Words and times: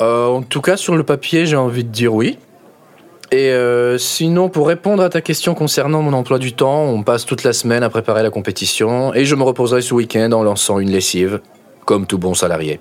Euh, 0.00 0.26
en 0.26 0.42
tout 0.42 0.60
cas, 0.60 0.76
sur 0.76 0.96
le 0.96 1.02
papier, 1.02 1.46
j'ai 1.46 1.56
envie 1.56 1.84
de 1.84 1.90
dire 1.90 2.14
oui. 2.14 2.38
Et 3.30 3.50
euh, 3.50 3.98
sinon, 3.98 4.48
pour 4.48 4.68
répondre 4.68 5.02
à 5.02 5.08
ta 5.08 5.20
question 5.20 5.54
concernant 5.54 6.02
mon 6.02 6.12
emploi 6.12 6.38
du 6.38 6.52
temps, 6.52 6.84
on 6.84 7.02
passe 7.02 7.24
toute 7.24 7.42
la 7.42 7.52
semaine 7.52 7.82
à 7.82 7.90
préparer 7.90 8.22
la 8.22 8.30
compétition 8.30 9.12
et 9.14 9.24
je 9.24 9.34
me 9.34 9.42
reposerai 9.42 9.82
ce 9.82 9.94
week-end 9.94 10.30
en 10.32 10.42
lançant 10.42 10.78
une 10.78 10.90
lessive, 10.90 11.40
comme 11.84 12.06
tout 12.06 12.18
bon 12.18 12.34
salarié. 12.34 12.80